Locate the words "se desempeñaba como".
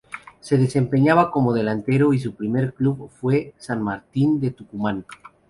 0.39-1.53